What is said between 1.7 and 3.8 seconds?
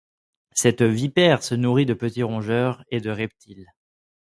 de petits rongeurs et de reptiles.